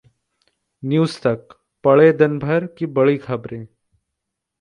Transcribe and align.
Newstak: 0.83 1.53
पढ़ें 1.83 2.17
दिनभर 2.17 2.65
की 2.77 2.85
बड़ी 2.85 3.17
खबरें 3.17 3.65